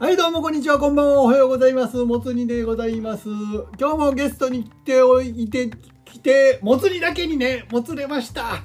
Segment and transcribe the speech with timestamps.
[0.00, 1.98] はい、どうもこんにちは、こんばんは、おはようございます。
[1.98, 3.28] もつ煮でございます。
[3.78, 5.68] 今日もゲストに来ておいて、
[6.06, 8.62] 来て、もつ煮だけにね、もつれました。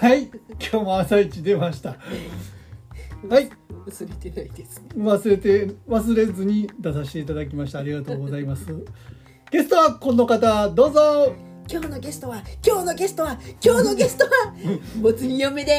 [0.00, 1.90] はい、今日も朝一出ました。
[1.90, 3.50] はい、
[3.86, 4.88] 忘れてないですね。
[4.96, 7.80] 忘れて、忘れずに出させていただきました。
[7.80, 8.64] ありがとうございます。
[9.52, 11.34] ゲストはこの方、どうぞ。
[11.70, 14.30] 今日のゲストは、今日のゲストは、今日のゲストは、
[14.98, 15.78] もつ煮嫁で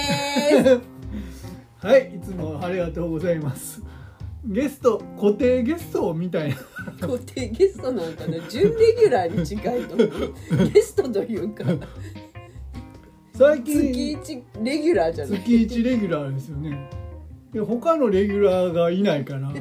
[0.61, 0.79] す。
[1.87, 3.81] はい、いつもありがとうございます。
[4.47, 6.55] ゲスト、固定ゲストみたいな。
[7.01, 10.69] 固定ゲストなんかな、準レギュラーに近いと思う。
[10.71, 11.63] ゲストというか、
[13.33, 15.39] 最近、月一レギュラーじゃない。
[15.39, 16.89] 月1レギュラーですよね
[17.53, 19.51] いや他のレギュラーがいないから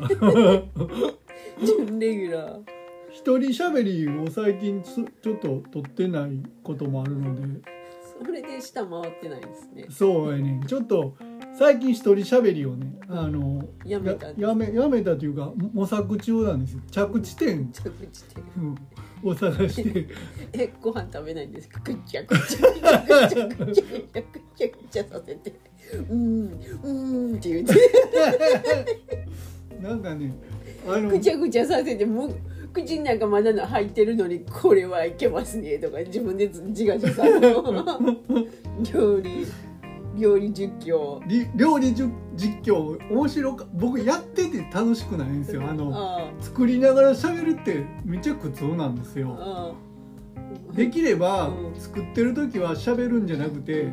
[1.65, 2.62] 準レギュラー。
[3.10, 7.62] 一人喋りを最近つちょっと取ってないこともあるので
[8.19, 9.87] それで下回ってないですね。
[9.91, 11.15] そうやねちょっと
[11.58, 16.80] 最近一人喋りをねあのやめたやめやめたというか模索中なんですよ。
[16.90, 17.70] 着地点。
[17.73, 18.79] 着地点、うん、
[19.30, 20.06] を探して。
[20.52, 21.80] えご飯食べないんですか？
[21.84, 22.74] ぐっちゃくちゃぐ
[23.29, 25.52] ちゃくちゃくちゃくちゃさせて。
[26.10, 26.92] うんう
[27.32, 27.74] んって言って。
[29.80, 30.34] なんかね
[30.88, 32.34] あのぐちゃくちゃさせてむ
[32.73, 37.62] 口の中まだの入ってるのにこれはいけますねとか自分で自画自賛の
[38.92, 39.46] 料理。
[40.16, 41.20] 料理実況。
[41.26, 42.09] り料理実
[42.62, 45.62] 況面白か僕やってて楽しくないんですよ。
[45.68, 49.37] あのあ作りながら喋るってめっちゃ苦痛なんですあよ。
[49.38, 51.80] ああできればうん。
[51.80, 53.92] 作ってる時は喋るんじゃなくて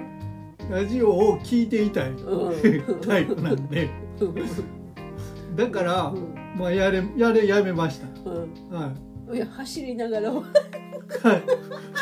[0.69, 2.11] ラジオを聞いていたい。
[2.11, 2.99] うん。
[3.01, 3.89] タイプなんで。
[4.19, 5.55] うん。
[5.55, 6.35] だからうん。
[6.57, 8.07] まあやれやれやめました。
[8.29, 8.75] うん。
[8.75, 8.91] は
[9.33, 9.37] い。
[9.37, 10.31] いや走りながら。
[10.31, 10.43] はい。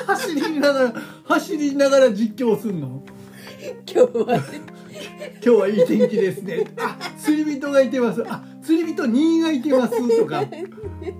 [0.08, 0.94] 走りながら
[1.25, 3.02] 走りながら実況すんの？
[3.86, 4.38] 今日は。
[5.42, 6.66] 今日はいい天気ですね。
[6.78, 8.24] あ釣り人がいてます。
[8.28, 10.20] あ釣り人2がいてます。
[10.20, 10.46] とか。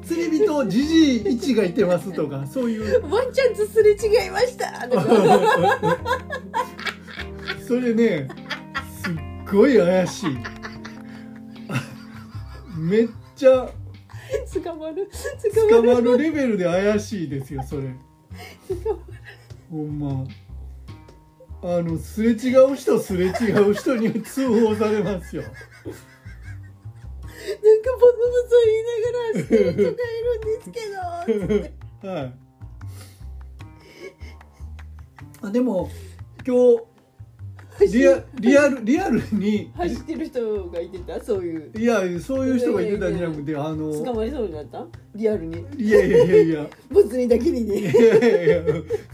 [0.04, 2.45] 釣り人じじい1がいてますとか。
[2.45, 3.02] そういう。
[3.10, 4.88] ワンちゃんとすれ違いました。
[4.88, 5.98] と か
[7.67, 8.28] それね
[9.04, 9.14] すっ
[9.52, 10.38] ごい怪しい。
[12.78, 13.70] めっちゃ。
[14.64, 15.10] 捕まる
[15.70, 16.17] 捕まる。
[16.17, 17.95] レベルで怪しいですよそれ。
[18.70, 18.99] 捕まる。
[19.72, 20.26] ほんま
[21.61, 25.42] あのすれ違う人すれ違う人に通報されますよ。
[25.43, 25.55] なんか
[27.99, 29.92] ボソボソ言いながら走ってる人がいる
[30.37, 30.80] んですけ
[32.03, 32.33] どはい。
[35.42, 35.89] あでも
[36.45, 36.80] 今日
[37.93, 41.71] リアリアルリアルに走ってる人がいてたそういう。
[41.80, 44.86] いやそういう人がいてたんじゃなくてあ捕のまりそうになった？
[45.15, 45.65] リアルに。
[45.77, 46.69] いやいやいやいや。
[46.92, 48.61] ボツにだけにいねやいやいや。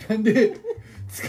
[0.09, 0.57] なんで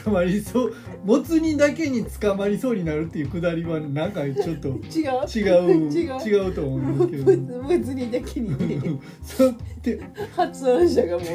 [0.05, 0.75] 捕まりそう
[1.05, 5.27] もつ煮だけに捕まりそうになるっていうくだりはなんかちょっと 違う？
[5.35, 6.21] 違う 違う？
[6.47, 7.47] 違うと思うんですボけど。
[7.47, 8.81] ツボツにだけにね。
[9.23, 10.01] そうって
[10.35, 11.27] 発案者がもう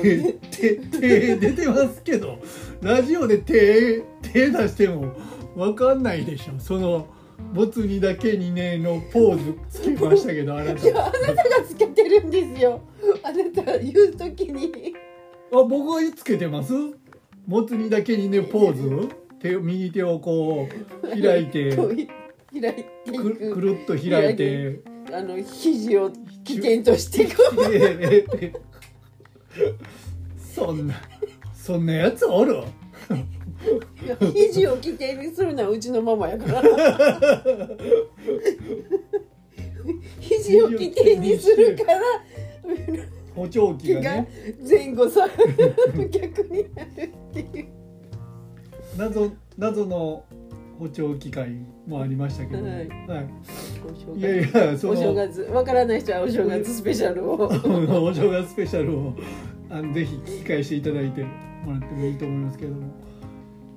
[0.52, 0.76] 手
[1.38, 2.38] 出てますけど。
[2.82, 5.14] ラジオで手手出しても
[5.56, 6.60] わかんないでしょ。
[6.60, 7.08] その
[7.54, 9.38] もつ煮だけにねのポー
[9.70, 10.88] ズつけましたけどあなた。
[10.88, 12.82] いやあなたがつけてるんですよ。
[13.24, 14.72] あなたが言うときに。
[15.54, 16.74] あ僕がつけてます？
[17.52, 19.10] もつ煮だけにねポーズ？
[19.42, 20.70] 手を右手をこ
[21.04, 21.76] う開いて。
[21.76, 23.60] 開いていく。
[23.60, 24.80] るっと開いて。
[25.12, 26.10] あの肘を
[26.46, 27.70] 起点としてこう。
[27.70, 28.54] で
[30.38, 30.96] そんな
[31.54, 32.64] そんなやつおる？
[34.34, 36.62] 肘を起点にするのはうちのママやから。
[40.22, 42.00] 肘を起点にするから
[43.36, 44.28] 補聴器気ががね
[44.68, 45.28] 前後さ
[46.10, 47.68] 逆になるっていう。
[48.98, 50.26] 謎謎の
[50.78, 51.50] 補聴器会
[51.88, 52.74] もありましたけど、はい。
[52.74, 54.20] はい。
[54.20, 57.36] いやい月やそのお正月わからない人はお正月スペシャルを。
[58.04, 59.14] お正月スペシャルを
[59.70, 62.82] あのぜひ聞き返していただいてもらってもいいと思いますけども。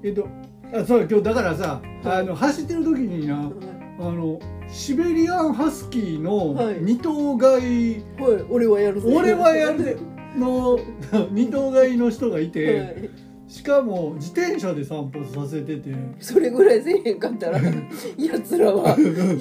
[0.02, 0.26] えっと
[0.72, 3.50] あそう今日だからさあの走ってる時にな
[3.98, 6.76] あのシベリアンハスキーのはい。
[6.80, 9.98] 二頭飼い、はい俺はやるぞ俺はやる
[10.36, 10.78] の
[11.30, 13.10] 二頭飼いの人がいて、はい。
[13.46, 15.90] しかも自転車で散歩させてて。
[16.18, 17.60] それぐらいせえへんかったら
[18.18, 18.96] やつらは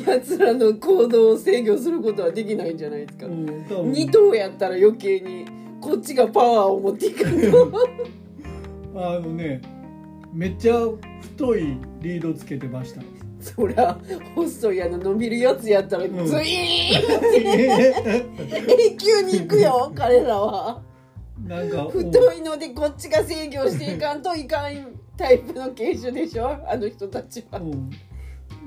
[0.05, 5.45] やつらの行動を制御することはできないんじゃないですか、うん二頭やったら余計に
[5.81, 7.71] こっちがパワーを持っていかんと。
[8.95, 9.61] あのね
[10.31, 10.75] めっちゃ
[11.21, 13.01] 太いリードつけてました
[13.43, 13.97] そりゃ
[14.35, 16.43] 細いあの伸びるやつやったらズイんーン
[18.69, 20.81] 永久に行くよ 彼らは。
[21.45, 27.59] なんか太いのでこっちが制御していかんといかんタイプの犬種でしょあの人たちは。
[27.59, 27.89] うん。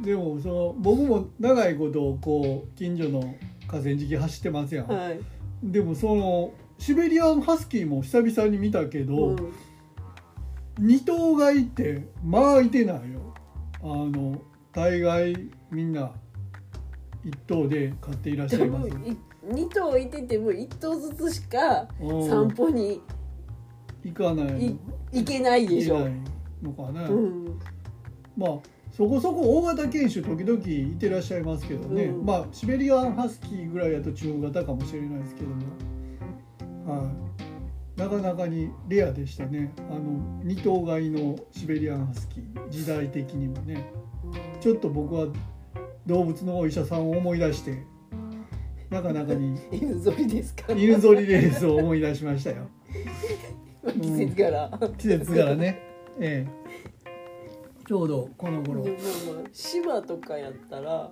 [0.02, 3.20] でもその僕も長いことこう近所の
[3.67, 5.20] 河川敷走ってますやん、はい。
[5.62, 9.52] でもそのシベリアンハスキーも久々に見たけど、うん。
[10.78, 13.32] 二頭がいてまあいてないよ。
[13.82, 14.43] あの
[14.76, 15.34] 大概
[15.70, 16.12] みんな
[17.25, 18.90] 一頭で飼っていらっしゃでいます。
[18.90, 19.17] もい
[19.49, 23.00] 2頭いてても1頭ずつしかうん散歩に
[24.05, 24.78] 行かないい
[25.12, 26.06] 行けないでしょ。
[26.62, 27.58] のかね、うん。
[28.37, 28.50] まあ
[28.93, 32.26] そこそこ大型犬種時々いてらっしゃいますけどね、うん。
[32.26, 37.25] まあシベリアンハスキーぐらいやと中型かもしれないですけども、はい、
[37.97, 39.73] なかなかにレアでしたね。
[39.91, 42.69] あの二頭買いのシベリアンハスキー。
[42.69, 43.85] 時代的にもね。
[44.61, 45.29] ちょっと僕は
[46.07, 47.79] 動物のお医者さんを思い出して
[48.91, 50.73] なかなかに 犬ぞりですか？
[50.73, 52.69] 犬ぞりレースを思い出しましたよ。
[54.03, 55.81] 季節柄、季節からね。
[56.21, 56.67] ええ。
[57.87, 58.83] ちょうどこの頃。
[58.83, 59.03] でもま
[59.33, 61.11] あまあ芝とかやったら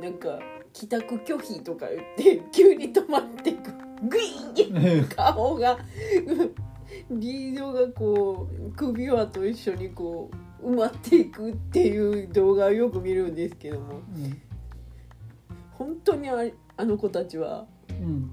[0.00, 0.40] なんか
[0.72, 3.70] 帰宅拒否とか言って急に止まってく
[4.08, 5.78] グイーン顔が
[7.10, 10.30] リードがこう首輪と一緒にこ
[10.62, 14.00] う埋まっていくっていう動画をよく見るんですけども。
[15.72, 16.36] 本当にあ
[16.76, 18.30] あの子たちはうん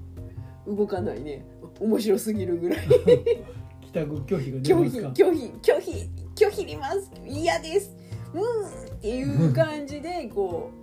[0.66, 1.44] うん動かないね。
[1.80, 2.88] 面白すぎるぐらい。
[3.82, 7.10] 帰宅拒否拒否拒否拒否拒否ります。
[7.26, 7.94] 嫌です。
[8.32, 8.42] うん
[8.96, 10.81] っていう感じでこう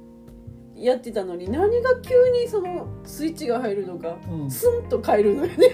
[0.80, 4.52] やってたのに何が急にそのスイッチが入るのかうん。
[4.52, 5.68] スンと変えるのよね。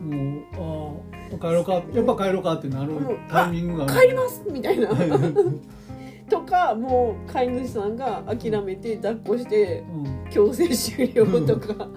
[0.00, 1.00] もう
[1.32, 1.74] ああ帰ろうか。
[1.74, 2.92] やっぱ帰ろうかってなる
[3.28, 4.88] タイミングが帰りますみたいな。
[6.28, 11.88] とかもう飼い主さんが諦めて抱っこしてうん、強制終了とか。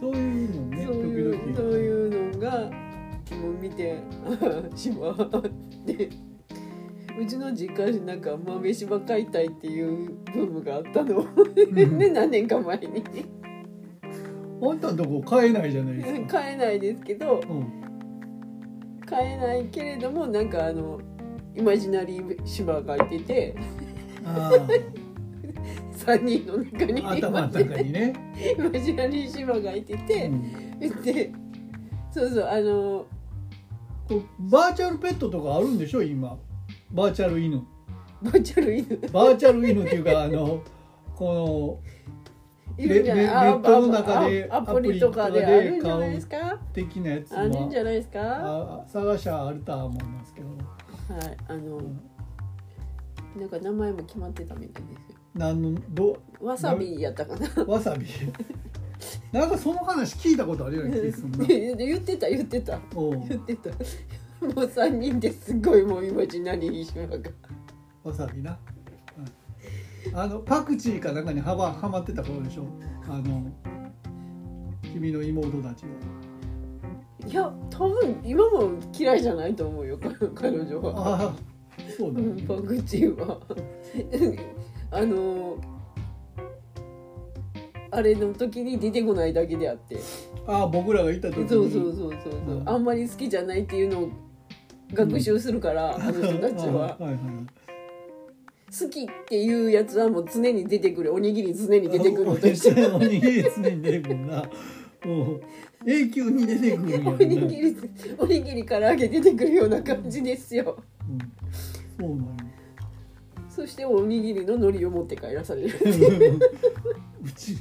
[0.00, 1.56] そういうのねそういう時々。
[1.56, 2.70] そういうのが
[3.36, 4.00] もう見て
[4.74, 5.14] しま
[5.84, 6.08] で
[7.20, 11.22] うちの実家になんか豆柴飼いたいっていうブームがあったの。
[11.22, 13.04] ね 何年か前に。
[14.62, 17.72] あんたんとこ買えないじゃないですか、飼えないですけどうん、
[19.06, 21.00] 飼えないけれどもなんかあの
[21.54, 23.54] イマジナリー芝がいてて
[24.24, 24.50] あ
[25.96, 27.02] 3人の中に。
[27.02, 28.12] あ頭の中にね、
[28.58, 30.52] イマジナリー芝がいてうて、 ん、
[31.02, 31.32] で
[32.10, 33.06] そうそうあの
[34.38, 36.38] バーチャルペットとかあるんでしょ今
[36.92, 37.64] バーチャル犬。
[38.22, 38.86] バーチャル犬。
[39.12, 40.62] バーチャル犬っていうかあの
[41.14, 41.80] こ
[42.76, 43.24] いるんじゃない。
[43.24, 48.18] ネットの中であアプリとかであるんじゃないですかの的なやつあるんじゃはないですか？
[48.18, 50.46] はあ探しゃあるとは思いますけど。
[50.48, 50.50] い
[51.48, 51.80] あの
[53.38, 55.18] なんか名前も決まってたみたいですよ。
[55.34, 57.64] 何のどわさびやったかな。
[57.64, 58.06] わさび？
[59.32, 61.46] なんかその話聞いたことあるような気がするな。
[61.46, 62.78] で言ってた言ってた。
[62.94, 63.10] おう。
[63.28, 63.70] 言ってた
[64.40, 67.30] もう3人ですごいもうイマジナリー島が。
[68.02, 68.58] わさびな、
[70.06, 70.18] うん。
[70.18, 72.64] あのパクチーかなんかにはまはまってた頃でしょ。
[73.08, 73.50] あの
[74.82, 75.84] 君の妹たち
[77.26, 79.98] いや多分今も嫌いじゃないと思うよ
[80.34, 81.34] 彼女は、ああ
[81.96, 83.38] そうだ、うん、パクチーは。
[84.90, 85.56] あの
[87.92, 89.98] あれの時に出てこないだけであって。
[90.46, 91.48] ああ僕らがいた時に。
[91.48, 92.68] そうそうそうそうそう、うん。
[92.68, 94.08] あんまり好きじゃないっていうのを
[94.92, 96.96] 学習するから、あの人たちは。
[96.98, 97.20] あはいはい。
[98.72, 101.12] 好きっていうやつはもう常に出てくる。
[101.12, 102.26] おにぎり常に出てくる。
[102.26, 104.26] のと一緒おにぎり常に出てくる。
[104.26, 104.44] な
[105.04, 105.40] もう
[105.86, 107.76] 永久に出てくるおろにぎり
[108.18, 110.76] おにぎりから揚げ出てくるような感じですよ。
[111.08, 112.50] うん、そうなんや
[113.48, 115.70] そしておにぎりの海苔を持って帰らされる。
[117.22, 117.56] うち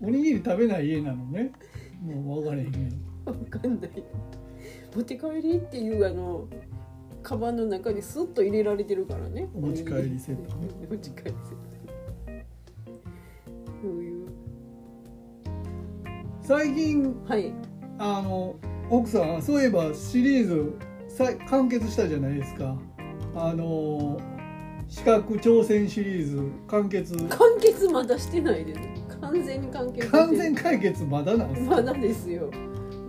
[0.00, 1.52] おにぎり食べない家なのね。
[2.02, 3.30] もう分からへんけど。
[3.30, 3.90] わかんない
[4.94, 6.48] 持って帰りっていうあの
[7.22, 9.48] カバンの中にスッと入れられてるからね。
[9.54, 11.36] お持ち帰りセット持ち帰りセット。
[13.82, 14.28] そういう。
[16.42, 17.52] 最近はい。
[17.98, 18.56] あの
[18.88, 20.72] 奥さんそういえばシリーズ
[21.08, 22.76] さ完結したじゃないですか。
[23.36, 24.18] あの
[24.88, 27.14] 資格挑戦シリーズ完結。
[27.14, 28.80] 完結まだしてないです。
[29.20, 31.76] 完全に完結完全解決まだなんですか？
[31.76, 32.50] まだですよ。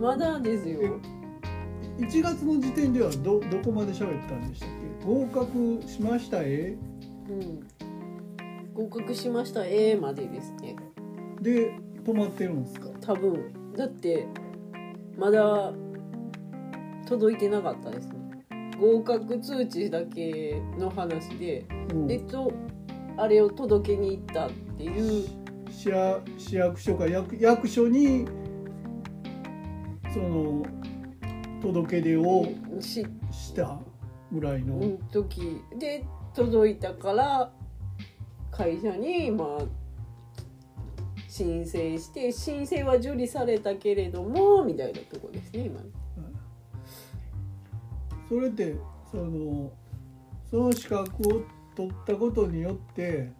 [0.00, 1.00] まだですよ
[1.98, 4.68] 1月の時点ではどどこまで喋ったんでしたっ
[5.00, 5.06] け？
[5.06, 6.76] 合格しましたえ？
[7.28, 7.66] うん。
[8.74, 10.76] 合格しました A までですね。
[11.40, 12.88] で止まってるんですか？
[13.00, 13.72] 多分。
[13.76, 14.26] だって
[15.16, 15.72] まだ
[17.06, 18.14] 届いてなかったですね。
[18.80, 22.06] 合格通知だけの話でうん。
[22.06, 22.52] でと
[23.16, 25.28] あれを届けに行ったっていう。
[25.70, 28.26] 市役市役所か役役所に
[30.12, 30.62] その
[31.62, 32.46] 届け出を
[32.80, 33.78] しした
[34.32, 36.04] ぐらいの、うん時で
[36.34, 37.52] 届いたから
[38.50, 39.64] 会社にまあ
[41.28, 45.80] 申請して申請は受理されたけれどもみたいなとこですね今
[48.28, 48.74] それって
[49.10, 49.70] その
[50.50, 51.42] その資格を
[51.74, 53.30] 取ったことによって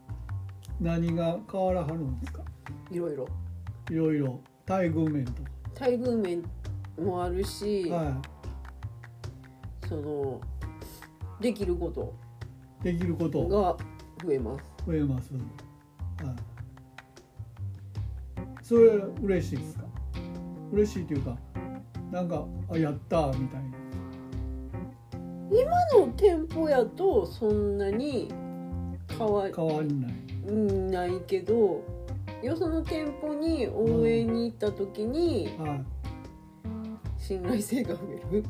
[0.81, 2.43] 何が変わらはるんですか？
[2.91, 3.29] いろいろ。
[3.91, 4.41] いろいろ。
[4.67, 5.43] 待遇面と
[5.79, 6.43] 待遇面
[7.01, 8.23] もあるし、か、は
[9.89, 10.41] その
[11.41, 12.15] できること。
[12.83, 13.47] い、できること。
[13.49, 13.77] が
[14.25, 14.65] 増えます。
[14.87, 15.43] 増えます、はい、
[18.63, 18.91] それ
[19.23, 19.85] 嬉しいですか？
[20.73, 21.37] 嬉しいというか
[22.11, 23.79] なんかあやったみたいな。
[25.51, 28.33] 今の店舗やとそんなに
[29.19, 30.15] 変わ変わりない。
[30.49, 31.85] うんないけど
[32.43, 35.85] よその店舗に応援に行った時にはい
[37.23, 38.45] 信頼性が増える。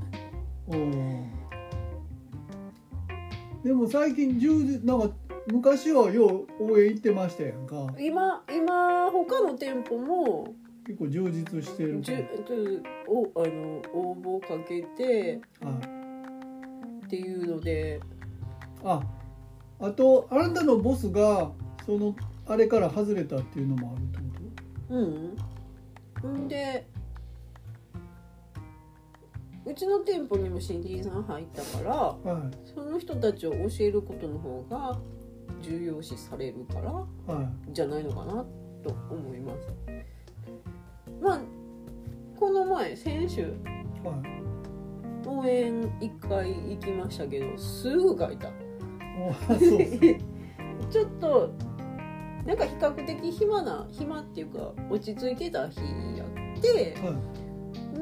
[3.63, 4.41] でも最近
[4.85, 5.11] なんか
[5.47, 7.87] 昔はよう応援行ってましたやんか。
[7.99, 10.55] 今今他の店舗も
[10.87, 15.71] 結構充実してるじゅおあの応募かけては
[17.03, 18.01] いっていうので。
[18.85, 19.03] あ
[19.81, 21.53] あとあなたのボスが
[21.87, 24.25] そのあれから外れたっていうのもあるってこ
[26.25, 26.45] うん。
[26.45, 26.87] んで
[29.73, 34.99] うちの店舗にも新人さん入ったからとはいその人たちを教えることの方が
[35.63, 37.07] 重要視されるからは
[37.43, 38.45] いじゃないのかな
[38.85, 39.69] と思います。
[41.23, 41.41] まあ
[42.39, 43.55] この前先週
[44.05, 44.21] は
[45.25, 48.51] い応援1回行きましたけどすぐ書いた。
[50.91, 51.51] ちょっと
[52.45, 55.81] なんか比較的暇な暇っていうか落ち着いてた日
[56.19, 56.25] や
[56.59, 57.15] っては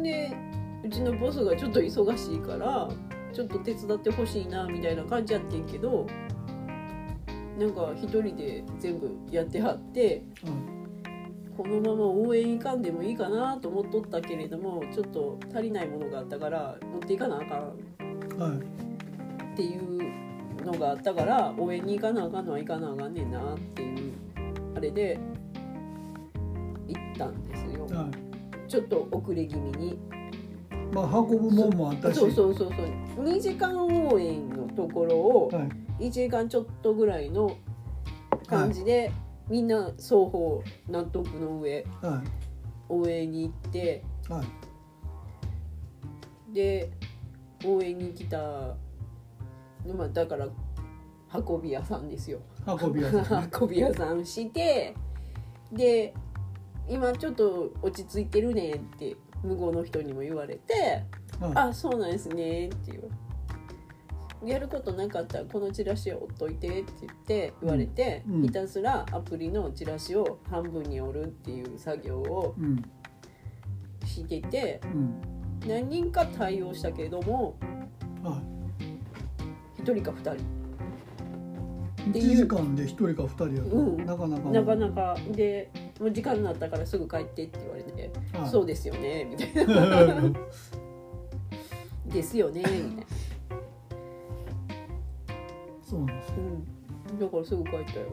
[0.01, 0.03] い。
[0.03, 0.50] で
[0.83, 2.89] うちのボスがちょっと忙しいから
[3.33, 6.07] ちょっと手伝ってほしいなみたいな感じやってんけど
[7.59, 10.23] なんか一人で全部やってはって
[11.57, 18.59] このまま応援行かんでもいいかなと思っとったけれどもちょっと足りないものがあったから持っていかなあかんはい。
[19.53, 24.13] っていうのがあったから応援に行かなあかんのは行かなあかんねんなっていう
[24.75, 25.19] あれで
[26.89, 27.87] 行ったんですよ。
[27.87, 28.69] はい。
[28.71, 29.99] ちょっと遅れ気味に
[30.93, 32.19] まあ運ぶもんもあったし。
[32.19, 32.73] そうそうそう
[33.17, 33.25] そう。
[33.25, 35.61] 2時間応援のところをは
[35.99, 36.09] い。
[36.09, 37.57] 1時間ちょっとぐらいの
[38.47, 39.13] 感じで、
[39.49, 42.23] みんな双方納得の上は
[42.89, 44.47] 応援に行っていはい。
[46.55, 46.91] で
[47.65, 48.39] 応援に来た
[49.87, 50.49] まあだから
[51.33, 52.41] 運び屋さんですよ。
[52.67, 53.51] 運び屋さんね。
[53.61, 54.95] 運び屋さんして
[55.73, 56.15] で
[56.89, 61.05] 今ちょっと落ち着いてるねって向こうの人にも言われて
[61.41, 63.11] 「はいあそうなんですね」っていう。
[64.43, 68.35] やることなかったらこのチラシを折っといてって言って言われて、うん。
[68.37, 68.43] うん。
[68.45, 72.83] ひたすらアプリのチラシを半分に折るっていう作業をうん。
[74.07, 75.21] しててうん。
[75.69, 77.55] 何人か対応したけれども
[78.23, 78.41] は
[79.85, 80.60] 1人か2人
[82.07, 84.05] い1ていう時間で1人か2人やと、うん。
[84.05, 84.51] なかなか。
[84.51, 85.17] なかなか。
[85.33, 88.49] でもう時間になったからすぐ帰ってって言われて「はい。
[88.49, 90.21] そうですよね」みたいな
[92.13, 93.03] 「ですよね」みたいな、
[95.83, 96.35] そうなんですよ。
[97.11, 98.07] うん、だからすぐ帰ったよ。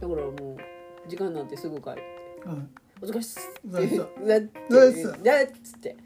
[0.00, 2.00] だからもう時間なんてすぐ帰って。
[2.48, 2.58] はい
[3.02, 3.98] 「お疲れっす」って。
[3.98, 5.96] だっつって。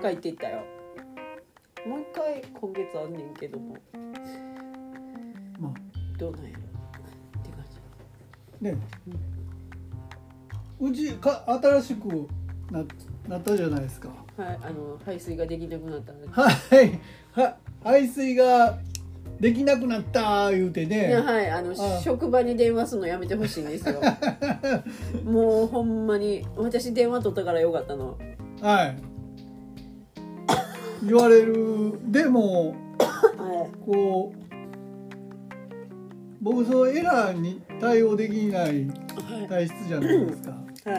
[0.00, 0.62] 帰っていったよ。
[1.86, 3.76] もう一回今月あんねんけども
[5.58, 6.18] まあ。
[6.18, 6.58] どうなんやろ。
[7.40, 7.64] って感
[8.60, 8.64] じ。
[8.64, 8.76] ね。
[10.78, 12.28] うちか新しく
[12.70, 12.84] な
[13.28, 14.08] なったじゃないですか。
[14.36, 17.00] はいあの排水ができなくなったんではい。
[17.32, 18.78] は排水が
[19.40, 24.00] できなくなった言うていやねはいあのあ職場に電話するのやめてほしいんですよ。
[25.24, 28.18] もうほんまに私電話取ったからよかったの。
[28.60, 28.96] はい。
[31.02, 31.98] 言われる。
[32.10, 34.45] でもはこう
[36.46, 38.90] 僕そのエラーに対応できないい。
[39.48, 40.50] 体質じゃないですか。
[40.84, 40.98] はい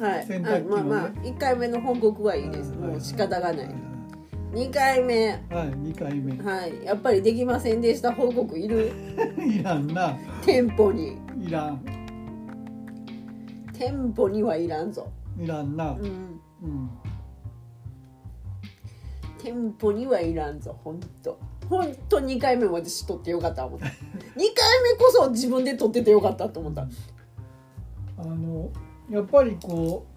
[0.00, 0.26] はい。
[0.26, 0.80] 洗濯機のね。
[0.80, 2.72] あまあまあ1回目の報告はいいです。
[2.72, 3.68] もう仕方がない。
[4.52, 5.28] 2回目。
[5.28, 6.42] はい2回目。
[6.42, 6.84] はい。
[6.84, 8.90] やっぱりできませんでした報告いる？
[9.46, 10.18] いらんな。
[10.44, 11.18] 店舗に。
[11.40, 11.80] いらん。
[13.72, 15.06] 店舗にはいらんぞ。
[15.38, 15.92] いらんな。
[15.92, 16.40] うん。
[16.64, 16.90] うん。
[19.38, 20.98] 店舗にはいらんぞほん
[21.68, 23.86] とほんと2回目も私取ってよかった思った。
[23.86, 23.94] 2回
[24.36, 26.86] 目こそ自分で取っててよかったと思った。
[28.18, 28.70] あの
[29.10, 30.14] やっぱりこう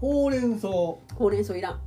[0.00, 0.68] ほうれん草。
[0.68, 1.80] ほほうれん草いらん。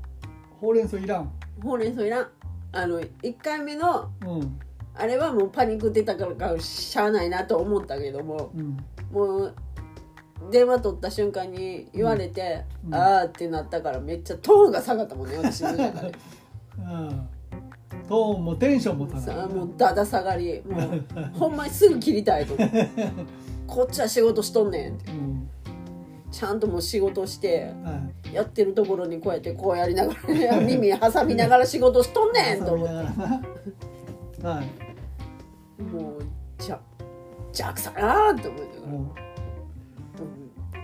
[0.61, 1.31] うれん草いらん。
[1.61, 2.29] ほうれん草いらん。
[2.71, 4.59] あの1回目のうん。
[4.97, 8.77] あれはもうパニック出たからかしゃあないなと思ったけどもうん。
[9.11, 9.55] もう
[10.49, 12.95] 電話取った瞬間に言われて、うん。
[12.95, 16.13] あーってなったからめっちゃトーンが下がったもんね私の中で
[16.77, 17.29] うん。
[18.07, 19.47] トーンもテンションも高い。
[19.47, 20.61] もうだだ下がり。
[20.63, 22.55] もうほんまにすぐ切りたいと
[23.67, 25.11] こっちは仕事しとんねんって。
[25.11, 25.49] うん
[26.31, 32.93] ちゃんともう仕事してはいやってるところにこうやってこうやりながら、ね、耳挟みながら仕事しとんねんと思って。
[34.45, 35.81] はい。
[35.81, 36.21] もう
[36.57, 36.79] じゃ
[37.53, 38.87] じゃくさなーって思いながら。
[38.87, 39.15] も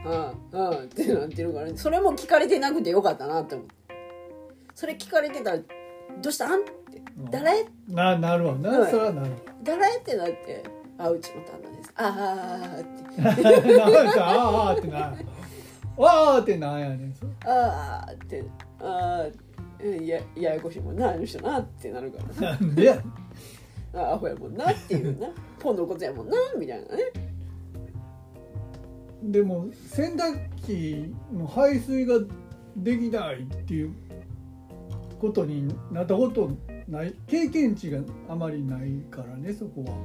[0.06, 0.14] うん。
[0.14, 3.76] ああああってなってるから、それも聞かれてなくてよかったなって思って。
[4.74, 5.60] それ聞かれてたら
[6.22, 7.02] 「どうしたん?」って
[7.32, 7.62] 「誰？
[7.62, 8.56] うななるわ。
[8.56, 8.92] な、はい。
[8.92, 9.32] それはなる。
[9.64, 10.64] 誰?」ってなって
[10.98, 13.22] 「あうちの旦那です」ああって。
[13.22, 15.14] なんかああってな
[15.98, 17.14] ああってなんやねん。
[17.46, 18.44] ああって
[18.80, 19.28] ああ
[19.84, 22.58] うんやややこしいもんなあの人なってなるからな。
[22.58, 23.02] んでや
[23.94, 25.28] あアホやもんなっていうな。
[25.60, 27.04] ポンのことやもんなみたいなね。
[29.24, 32.16] でも洗濯機の排水が
[32.76, 33.94] できないっていう
[35.22, 36.50] ことになったこと
[36.88, 39.96] ない経験値があまりないからねそこは。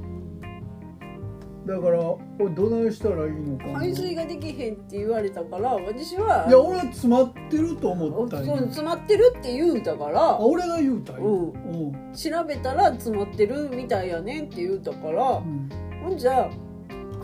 [1.65, 3.79] だからこれどないしたらいいのかな。
[3.79, 6.45] 排水ができへんって言われたから私は。
[6.47, 10.21] いや俺は詰まってると思ったんそ詰まってるって言うたから。
[10.21, 11.87] あ俺が言うたんよ、うん。
[11.87, 12.13] うん。
[12.13, 15.69] 調べたら詰まってるみたいやねんって言うたからうん。
[16.03, 16.49] ほんじゃ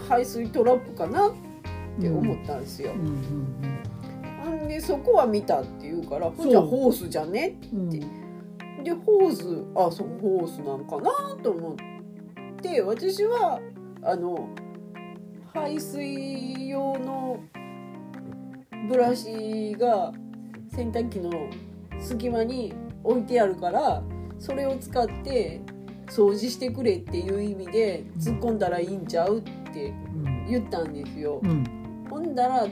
[0.09, 1.31] 排水トラップかなっ
[2.01, 2.91] て思ったんですよ。
[2.91, 3.83] う、んほん
[4.67, 7.89] でそこは見たって言うからじゃそうホースじゃねうんうん。
[8.83, 11.75] でホースあそうホースなんかなと思っ
[12.61, 13.59] て私は
[14.03, 14.49] あの
[15.53, 17.39] 排水用の
[18.89, 20.11] ブラシが
[20.75, 21.31] 洗濯機の
[22.01, 24.03] 隙間に置いてあるから
[24.39, 25.61] それを使って
[26.07, 29.41] 掃除してくれっていう意味で突っ込んだらいいんちゃうっ
[29.73, 29.93] てう
[30.29, 30.45] ん。
[30.49, 31.39] 言ったんですよ。
[31.41, 32.05] うん。
[32.09, 32.67] ほんだら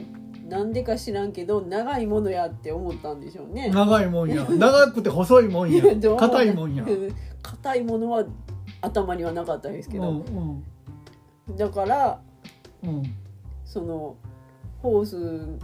[0.52, 3.70] なんでか知らんけど長いものやって思ったんでしょうね。
[3.70, 4.44] 長いもんや。
[4.50, 5.82] 長くて細いもんや。
[5.96, 6.16] どう？
[6.18, 6.84] 硬いもんや、
[7.42, 8.22] 硬いものは
[8.82, 10.60] 頭にはなかったですけうんど、
[11.48, 11.56] うん。
[11.56, 12.20] だから
[12.84, 13.02] うん。
[13.64, 14.14] その
[14.82, 15.58] ホースうん。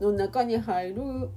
[0.00, 1.28] の中に入る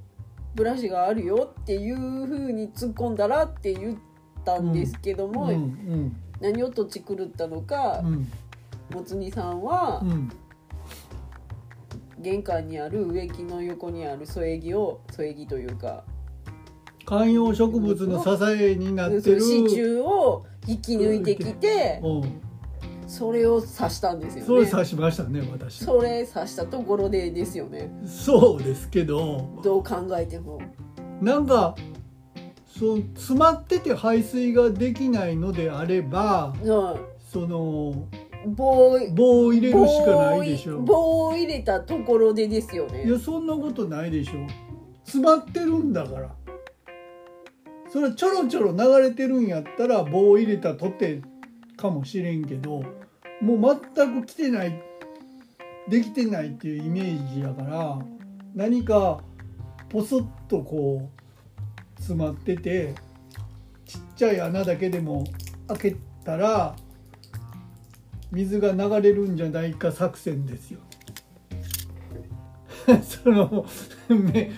[0.54, 3.98] ブラシがあるよっていう風に突っ込んだらって言っ
[4.46, 6.15] たんですけども、うんうん。
[6.39, 8.28] 何をとち狂ったのか、うん。
[8.94, 10.30] もつ煮さんはうん
[12.20, 16.04] 玄関にある植木の横にある添え木を添え木というか
[17.06, 18.30] 観葉植物の支
[18.62, 19.42] えになってる。
[19.42, 22.42] 支柱を引き抜いてきてうん。
[23.08, 24.46] それを刺したんですよね。
[24.46, 25.84] それ刺しましたね私。
[25.84, 27.92] それ刺したところでですよね。
[28.06, 29.60] そうですけど。
[29.64, 30.62] どう考えても。
[31.20, 31.76] なんか
[32.68, 36.96] その詰まってて排水ができないのであればうん。
[37.32, 38.08] その
[38.45, 40.80] 棒棒を入れるしかないでしょ。
[40.80, 43.06] 棒棒を入れたところでですよね。
[43.06, 44.47] いやそんなことないでしょ。
[45.04, 46.30] 詰まってるんだから。
[47.91, 51.21] それちょろちょろ流れてるんやったら棒を入れたとて
[51.75, 52.84] かもしれんけど
[53.41, 54.80] もう全く来てない
[55.88, 57.99] できてないっていうイメージやから
[58.54, 59.21] 何か
[59.89, 62.93] ポソッとこう詰まってて
[63.86, 65.23] ちっちゃい穴だけでも
[65.67, 66.75] 開けたら
[68.32, 70.80] 水が流れるんじゃないか作戦ですよ。
[73.04, 73.65] その
[74.10, 74.50] 目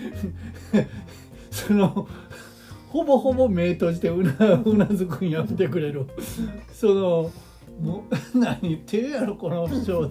[1.50, 2.08] その
[2.88, 6.06] ほぼほぼ目閉じてうなうなずくんやめてくれる。
[6.72, 7.30] その
[7.80, 10.08] もう 何言ってるやろこの人。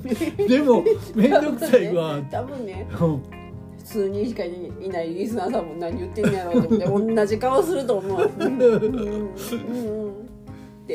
[0.48, 0.84] でも
[1.16, 3.22] 面倒くさいわ、多分ねうん。
[3.84, 8.32] 数人しかいないリスナーさんも何言ってんやろうと思って同じ顔すると思う。
[8.40, 8.84] うんうん。
[8.84, 8.92] うん。
[8.96, 10.21] うん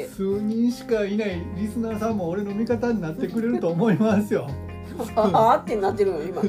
[0.04, 0.08] って。
[0.08, 4.48] 数人しかいないリスナーさんも俺の味方になってくれると思いますよ。
[5.16, 6.42] ああってなってるの今。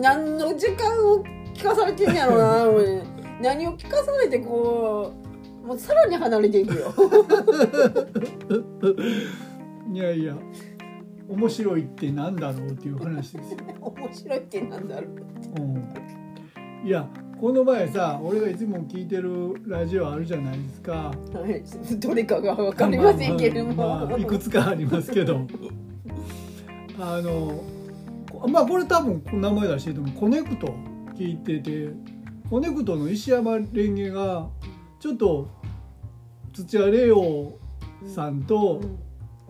[0.00, 1.22] 何の時間を
[1.54, 3.02] 聞かされてんやろうな俺
[3.40, 5.12] 何を聞かされてこ
[5.64, 6.94] うもうさらに離れていくよ。
[9.92, 10.36] いやいや。
[11.28, 13.58] 面白いってなんだろうっていう話ですよ。
[13.80, 15.08] 面白いってなんだろ
[15.58, 15.62] う。
[15.62, 20.92] うん、いやこの前さ俺がいつも聞いてるラジオあるじゃないですか。
[20.92, 21.62] はい。
[21.98, 25.46] どれかが分かりませんけれども、まあまあいくつかありますけど。
[26.98, 27.62] あの
[28.32, 30.14] こまあこれ多分名前出してると思う。
[30.14, 30.74] コネクト
[31.14, 31.90] 聞いてて
[32.48, 34.48] コネクトの石山レンゲが
[34.98, 35.50] ちょっと
[36.54, 37.58] 土屋レオ
[38.06, 38.80] さんと、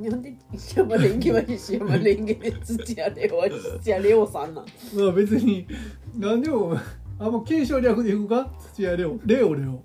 [0.00, 3.48] なんで石山レンゲは石山レンゲで土屋レオは
[3.80, 4.64] 土屋レオさんなん？
[4.64, 5.68] まあ別に
[6.16, 6.76] 何でも
[7.18, 8.50] あんま継承略でいくか？
[8.72, 9.18] 土屋レオ。
[9.24, 9.82] レオレオ。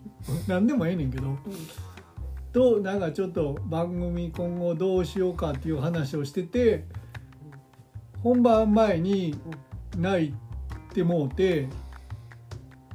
[0.47, 1.37] 何でもええねんけど。
[2.51, 6.83] となんかちょっと番組今後どうしようかっていう話をしてて
[8.21, 9.39] 本番前に
[9.97, 10.33] 泣い
[10.93, 11.69] てもうて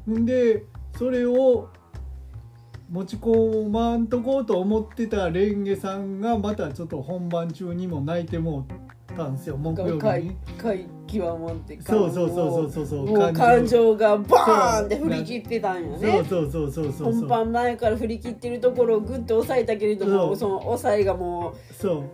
[0.06, 0.64] んで
[0.98, 1.70] それを
[2.90, 8.85] 持ち込まんとこうと思ってたレンゲさんがまたちょっと本番中にも泣いてもう
[9.16, 10.36] たんですよ木曜日会に。
[10.58, 12.34] 会極まってそうそうそ
[12.66, 13.96] うそうそうそう感情。
[13.96, 16.24] がバーンって振り切ってたんよそうね。
[16.28, 17.12] そうそうそうそうそう。
[17.12, 22.04] 本番前から振り切ってるところをグッと押さえたけれどもその抑えがもうそう。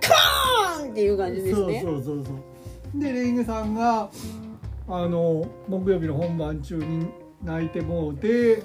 [0.00, 1.80] パーンっていう感じですね。
[1.84, 3.00] そうそうそうそう。
[3.00, 4.10] でレンゲさんが
[4.88, 7.06] あの木曜日の本番中に
[7.42, 8.62] 泣いてもうてっ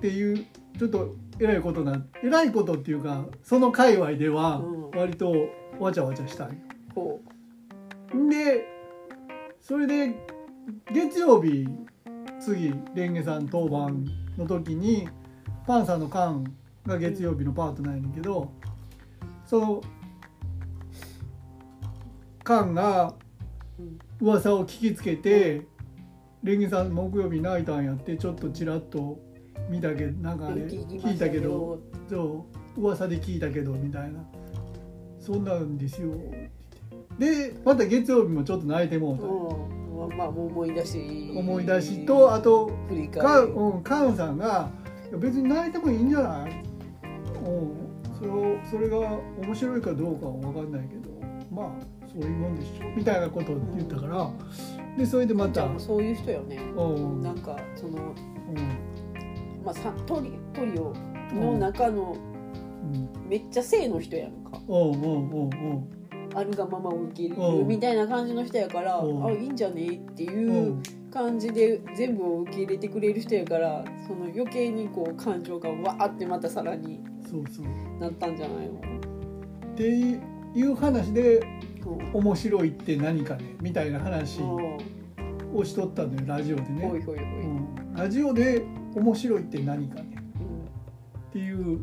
[0.00, 0.46] ていう
[0.78, 4.90] ちょっとえらいことなえらいことっていうかその界隈ではうん。
[4.98, 5.32] 割と
[5.78, 6.54] わちゃわちゃしたんよ
[6.98, 7.20] ほ
[8.28, 8.66] で
[9.60, 10.14] それで
[10.92, 11.68] 月曜日
[12.40, 14.04] 次レンゲさん当番
[14.36, 15.08] の時に
[15.66, 16.54] パンサーのカン
[16.86, 18.50] が月曜日のパートナーやねんけど
[19.44, 19.80] その
[22.44, 23.14] カンが
[24.20, 25.66] 噂を聞きつけて
[26.42, 29.18] レンゲさん木曜日泣いたんやってちょっとちらっと
[29.68, 31.48] 見たけどなんかあれ聞いたけど。
[31.48, 34.24] よそう噂で聞いたけどみたいな。
[35.18, 36.14] そんなんですよ
[37.18, 40.16] でまた月曜日もちょっと泣いてもうた、うん。
[40.16, 41.32] まあもう思い出し。
[41.34, 43.52] 思い出しとあと振りカ返り。
[43.52, 44.70] ン,、うん、カンさんが
[45.18, 46.62] 別に泣いてもいいんじゃない、
[47.44, 48.98] うん、それをそれが
[49.42, 51.08] 面白いかどうかは分かんないけど
[51.50, 52.96] まあそういうもんでしょ。
[52.96, 54.30] みたいなことを言ったから。
[54.96, 56.56] でそれでまた、うじゃあそういう人よね。
[56.56, 57.22] ん。
[57.22, 59.64] なんかそのうん。
[59.64, 60.94] まあさトリトリオ
[61.34, 62.16] の中の
[62.82, 63.28] うん。
[63.28, 64.60] めっちゃ性の人やんか。
[64.66, 65.97] おうおうおうおう
[66.38, 67.58] あるがままを受け入れうん。
[67.60, 69.26] るみたいな感じの人やからうん。
[69.26, 69.86] あいいんじゃね？
[69.88, 70.82] ってういうん。
[71.10, 77.66] 感じで全部を受け入れてくれる人やからその余計にこう感情がわーってまたさらにそうそう。
[78.00, 78.74] なったんじゃないの？
[78.74, 81.40] っていう話で
[81.86, 83.56] うん面白いって何かね？
[83.60, 84.78] みたいな話うん。
[85.56, 86.92] をしとったのよラジオでね。
[87.96, 88.62] ラジオで
[88.94, 90.17] 面白いって何かね？
[91.28, 91.80] っていう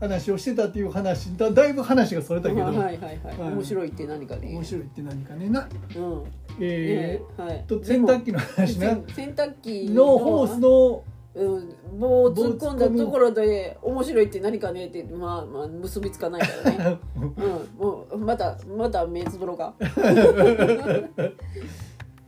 [0.00, 3.38] 話をしてたっていう話だだいぶ話がそれたけど、はいはいはいはい。
[3.38, 3.52] はい。
[3.52, 5.50] 面白いって何かね面白いって何かね。
[5.50, 6.24] なうん。
[6.58, 7.56] えねはい。
[7.58, 8.88] ー、と洗濯機の話な。
[8.88, 16.98] 洗洗濯機のホースのうん、棒を突っ込んだところで面白いって何かねってまあまあ結びつかないからね。
[17.14, 17.30] うん。
[17.78, 19.74] もうまたまた目つぶろうか。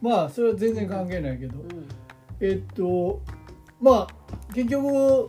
[0.01, 1.59] まあそれは全然関係ないけど。
[1.59, 1.88] うん。
[2.40, 3.20] えっと
[3.81, 4.07] まあ
[4.55, 5.29] 結局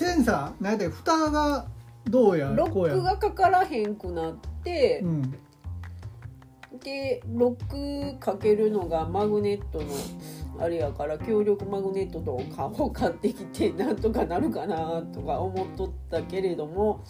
[0.00, 1.66] センサーなんで蓋が
[2.04, 5.34] どうやロックがかからへんくなってう、ん。
[6.82, 9.84] でロックかけるのがマグネットの
[10.58, 17.04] あれやから強力マグネットとかを買ってきてなんとかなるかなとか思っとったけれども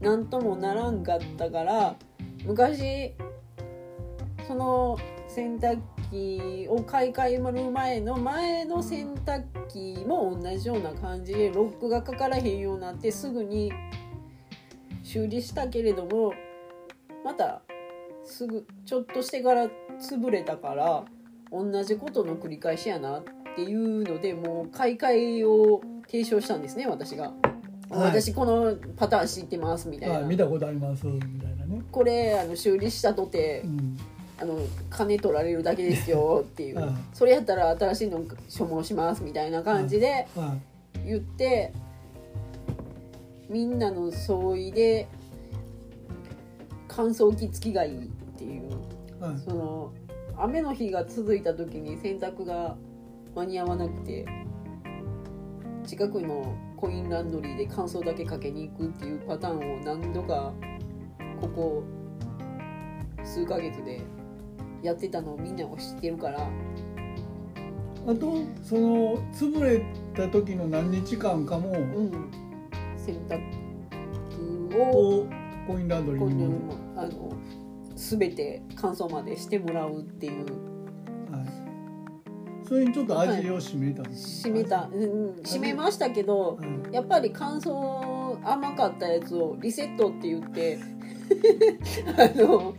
[0.00, 1.96] なんともならんかったから
[2.44, 3.12] 昔
[4.46, 13.72] その洗濯機を買い替える前の前の洗濯機も同じような感じでロックがかからへんようになってすぐに
[15.02, 16.32] 修理したけれども
[17.24, 17.62] また
[18.24, 19.68] すぐちょっとしてから
[20.00, 21.04] 潰れたから
[21.50, 27.32] 同じことの繰り返しやなっていうのでもう買い替えを提唱したんですね私が。
[27.88, 28.20] はい。
[28.20, 31.82] 私このパターン知ってますみたいな、はい見たことありますみたいなね。
[31.90, 33.96] これあの修理したとてうん
[34.38, 34.58] あの
[34.90, 40.54] 金取られるだけですよっていう、はいそれやったら新しいの所望しますみたいな感じでは
[41.04, 41.72] 言って
[43.48, 45.08] みんなの相違で
[46.88, 48.70] 乾燥機付きがいいっていう。
[48.70, 49.92] いはいその
[50.38, 52.76] 雨の日が続いた時に洗濯が
[53.34, 54.26] 間に合わなくて
[55.86, 60.52] 近くのコインランドリーで乾燥だけかけに行くっていうパターンを何度か
[61.40, 61.84] ここ
[63.24, 64.02] 数ヶ月で
[64.86, 66.48] やってたのをみんなも知ってるから。
[68.08, 69.82] あとその潰れ
[70.14, 72.30] た時の何日間かもうん。
[72.96, 75.26] 洗濯をを
[75.66, 76.46] コインランドリーに。
[76.46, 77.32] も、あの
[77.96, 80.44] 全て乾燥までしてもらうっていう。
[81.32, 90.78] はい、それにちょっと味を占めたんです締めた、うん、締めましたけどはいやっぱり乾燥甘かったやつをリセットって言って
[92.16, 92.74] あの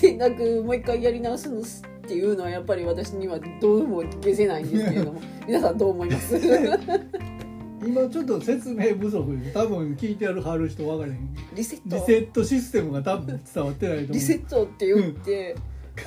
[0.00, 6.36] 洗濯もう一回やり直すんですっていうのはやっぱり私にはどうも消せないんですけれども 皆さんどう思います？
[7.86, 11.36] 今ちょっと説明不足で多分聞いてやるはる人分からへん。
[11.54, 11.96] リセット。
[11.96, 14.12] リセットシステムが多分伝わってないと思う。
[14.14, 15.54] リセットって言って、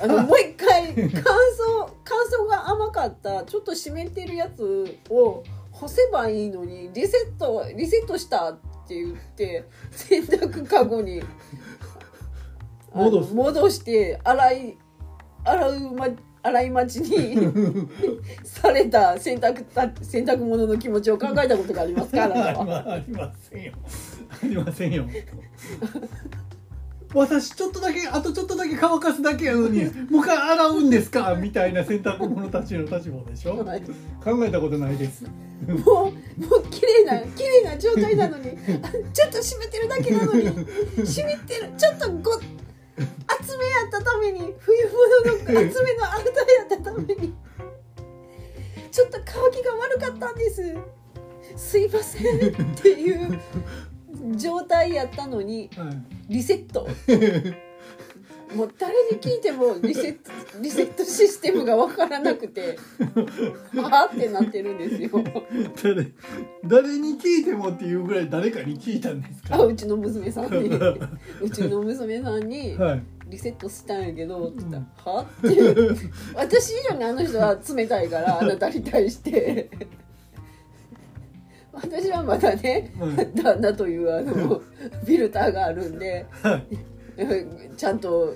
[0.02, 11.22] あのもう一回乾燥乾燥が甘かったちょっと湿ってるやつを干せばいいのにリセットリセットしたって言って洗濯かごに
[12.94, 13.34] 戻す。
[13.34, 14.76] 戻して洗い
[15.44, 16.08] 洗う、ま、
[16.42, 17.36] 洗い待ちに
[18.44, 23.72] された洗濯た洗濯物の気持ちを考えたことがありますかあなたはありませんよ。
[24.30, 25.04] ありませんよ。
[27.14, 31.34] 私ちょっとだけあとちょっとだけ乾かすだけやのにもう一回洗うんですか？
[31.40, 33.64] みたいな洗濯物たちの立場でしょ？
[33.64, 33.80] はい。
[34.22, 35.24] 考えたことないです。
[35.66, 36.12] もうもう
[36.70, 38.50] 綺麗な綺麗な状態なのに
[38.82, 40.44] あちょっと湿ってるだけなのに
[41.06, 42.30] 湿ってるちょっとご
[43.26, 47.34] 厚めやったために冬物の厚めのアウターやったために。
[48.90, 50.76] ちょっと乾きが悪かったんです。
[51.56, 53.40] すいませんっていう
[54.36, 56.02] 状態やったのにはい。
[56.28, 56.88] リセット
[58.54, 60.30] もう誰に聞いてもリセット
[60.60, 62.78] リセットシステムが分からなくて
[63.74, 65.10] はあってなってるんですよ。
[65.82, 66.12] 誰
[66.64, 69.56] 誰に聞いてもっていうぐらい誰かに聞いたんですか？
[69.56, 70.70] あうちの娘さんに。
[71.40, 73.02] うちの娘さんにはい。
[73.28, 75.48] リセットしたんやけどって言ったら「は?」って。
[75.48, 75.96] いう
[76.34, 79.68] 私以上にあの人は冷たいからあなたに対して。
[81.70, 83.30] 私はまだねはい。
[83.34, 86.66] 旦那というあのフィルターがあるんではい
[87.76, 88.34] ちゃんと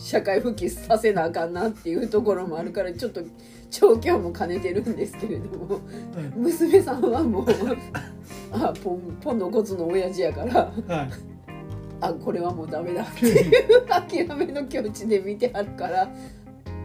[0.00, 3.22] 社会復帰させなあかんなっていうところもあるからちょっと
[3.70, 5.80] 調教も兼ねてるんですけれども
[6.36, 7.46] 娘さんはもう
[8.52, 11.10] あポンポンのコツの親父やからはい。
[12.00, 16.08] あこれはもうダメだっていう諦めの境地で見てはるから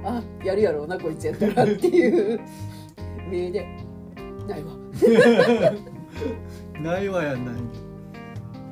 [0.04, 2.39] あやるやろうなこいつやったらっていう
[3.30, 3.65] 目で
[4.47, 4.71] ないわ。
[6.82, 7.56] ないわやない。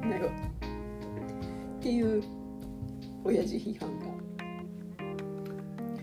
[0.10, 0.49] ないわ
[1.90, 2.24] っていう
[3.24, 4.06] 親父批判が。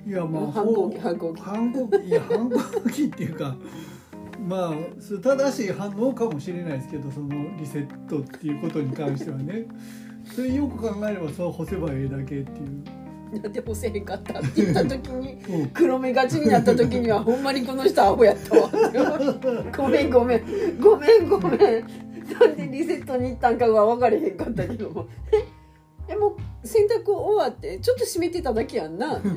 [0.05, 1.40] いやまあ反抗期反抗期。
[1.42, 3.57] 反抗期いや反抗期っていうか
[4.49, 4.75] まあ
[5.22, 9.66] 正しい反応かもしれないですけどそのリセットっていうことに関してはね。
[10.35, 15.68] それよく考えればそう干せばええだけっていう、なんで干せへんかったって言った時に うん。
[15.68, 18.68] 黒目がちになった時にはほんまにこの人アホやったわ
[19.77, 20.42] ごめんごめん。
[20.81, 21.61] ごめんごめん。
[22.40, 25.07] なんでリセットに行ったんかが分かれへんかったけども
[26.09, 29.16] えもう洗濯終わってちょっと閉めてただけやんな。
[29.16, 29.29] って。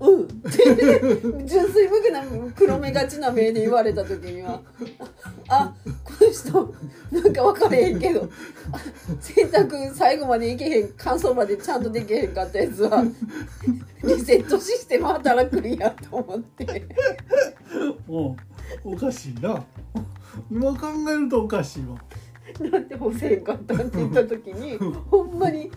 [0.00, 0.24] うん。
[0.24, 2.24] っ て純粋無垢な
[2.56, 4.60] 黒目がちな目で言われた時には。
[5.48, 6.74] あこの人
[7.10, 8.28] なんか分かれへんけど
[8.72, 8.78] あ
[9.20, 13.04] 洗濯最後までいけへん乾燥までちゃんとできへんかったやつは
[14.04, 16.86] リセットシステム働くんやと思って。
[18.08, 18.36] お
[18.84, 19.64] おかしいな。
[20.50, 21.98] 今考えるとおかしいわ
[22.60, 24.76] なんで干せへんかったって言った時に
[25.10, 25.70] ほんまに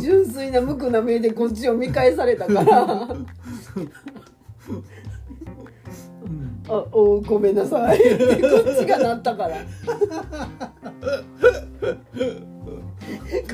[0.00, 2.82] 純粋な無垢な目でこっちを見返されたから。
[2.82, 2.86] う
[6.30, 9.56] ん「あおごめんなさい」ってこっちがなったから「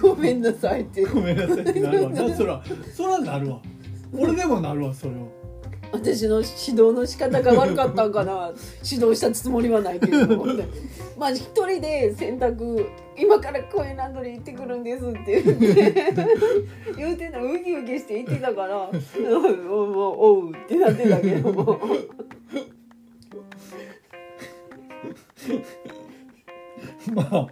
[0.03, 1.05] ごめんなさい」って。
[1.05, 2.11] ごめんなさいってなるわ。
[2.11, 2.61] なそら
[2.93, 3.61] そらなるわ。
[4.13, 5.21] 俺でもなるわそれは
[5.95, 8.51] 私の指導の仕方が悪かったんかな。
[8.85, 10.47] 指導したつもりはないけれども
[11.17, 12.85] まあ一人で洗濯
[13.17, 16.05] 今からコインランドリー行ってくるんですって言って。
[16.99, 18.97] 言うてんのウキウキして行ってたから「うん
[19.71, 21.53] おうおう」ってなってたけど。
[21.53, 21.81] も
[27.15, 27.47] まあ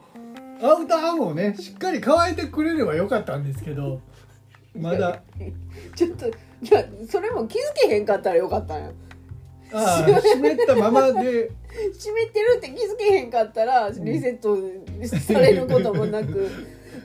[0.62, 4.00] アウターもねしっかり乾いてくれればよかったんですけど。
[4.74, 5.22] まだ。
[5.94, 6.26] ちょっと
[6.62, 8.92] いやそれも気づけへんかったらよかったんや。
[9.74, 11.50] ああ湿ったままで。
[11.98, 14.56] 湿ってるって気づけへんかったらリセット
[15.18, 16.50] されることもなく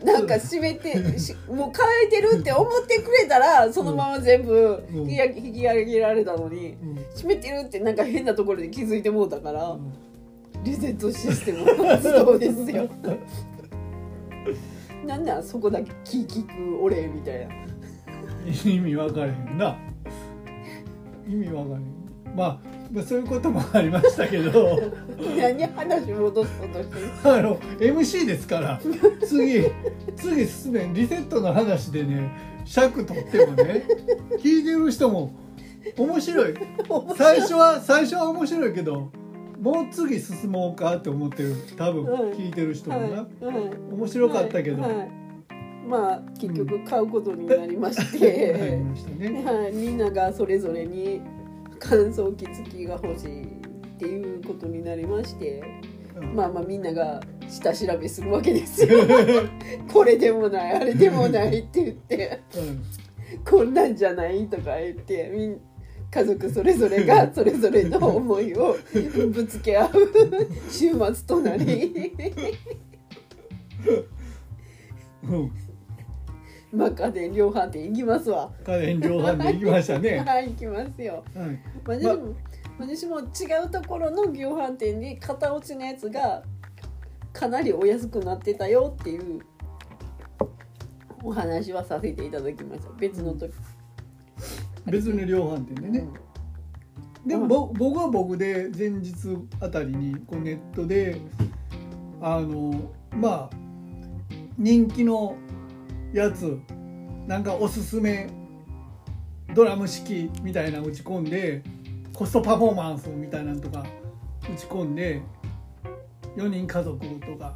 [0.04, 5.10] なんか湿ってしもう乾いてるって思ってくれたらそのまま全部うん。
[5.10, 7.00] 引き上げ引き上げられたのにうん。
[7.16, 9.94] 湿ってるってなんか変なところで気づいてもうたからうん。
[10.64, 12.90] リセットシステム発動ですよ。
[15.06, 17.67] なんなんそこだけ気聞く俺みたいな
[18.66, 19.76] 意味分かれへんな。
[21.28, 22.36] 意味分かれへん。
[22.36, 22.60] まあ
[22.92, 24.80] まあそういうこともありましたけど。
[25.38, 28.80] 何話戻そうとしてるあの MC ですから。
[29.26, 29.66] 次
[30.16, 30.94] 次進めん。
[30.94, 32.32] リセットの話でね
[32.66, 33.84] 尺取ってもね
[34.40, 35.32] 聞いてる人も
[35.98, 36.54] 面白い。
[37.18, 39.12] 最初は最初は面白いけど
[39.60, 42.10] もう次進もうかって思ってる多分うん。
[42.32, 43.28] 聞いてる人もな、
[43.92, 44.96] 面白かったけど、はい。
[44.96, 45.27] はい
[45.88, 48.78] まあ結局買うことになりまして、
[49.74, 51.22] みんながそれぞれに
[51.80, 53.48] 乾燥機付きが欲しいっ
[53.98, 55.64] ていうことになりまして。
[56.34, 59.00] まあまあみんなが下調べするわけですよ。
[59.92, 62.42] これでもないあれでもないって言って。
[62.58, 62.84] うん。
[63.44, 65.60] こんなんじゃないとか言ってみん
[66.10, 68.76] 家族それぞれが それぞれの思いを
[69.32, 69.90] ぶつけ合う。
[70.72, 72.14] 週末となり。
[75.30, 75.67] うん
[76.72, 78.52] まあ家電量販店行きますわ。
[78.66, 80.18] 家電量販店行きましたね。
[80.26, 81.24] はい行きますよ。
[81.36, 81.60] はい。
[81.86, 82.36] 私も、
[82.80, 86.44] 私も違うところの量販店で型落ちのやつが
[87.32, 89.42] かなりお安くなってたよっていう
[91.24, 92.90] お話はさせていただきました。
[93.00, 93.54] 別の時。
[94.86, 96.08] 別の量販店でね、
[97.26, 101.20] でもぼ僕は僕で前日あたりにこうネットで
[102.22, 103.56] あのまあ
[104.58, 105.36] 人気の
[106.20, 106.60] やつ。
[107.28, 108.30] なんかおすすめ。
[109.54, 111.64] ドラム式みたいな打ち込んで
[112.14, 113.86] コストパフォーマンスみたいなのとか
[114.44, 115.22] 打ち込んで
[116.36, 117.56] 4人家族とか。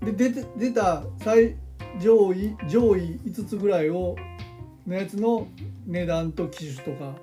[0.00, 1.56] で出て出た最
[2.00, 4.16] 上位上位5つぐらいを
[4.86, 5.46] のやつの
[5.86, 7.14] 値段と機種とか。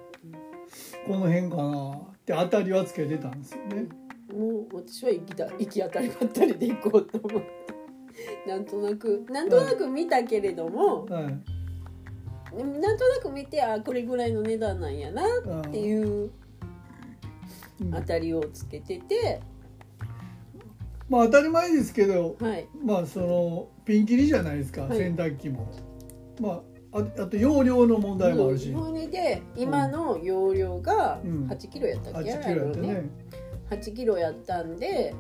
[1.06, 3.88] この辺かなって当たりはつけてたんですよね。
[4.34, 7.75] もう私は行きた行き当たりばったりで行こうと思って。
[8.48, 12.58] なんとなくなんとなく見たけれども、はい。
[12.58, 15.24] でもなんとなく見てあこれぐらいの値段なんやな
[15.68, 16.32] っていう
[17.82, 17.92] うん。
[17.92, 19.42] 当たりをつけてて、
[21.10, 22.68] まあ当たり前ですけどはい。
[22.84, 24.98] まあそのピンキリじゃないですか、はい。
[24.98, 25.72] 洗濯機も。
[26.40, 26.62] まあ
[26.98, 31.48] ああと容量の問題もあるし、それで今の容量がうん。
[31.48, 33.10] 8キロやったっけ、8キロやってね。
[33.70, 35.14] 8キロやったんで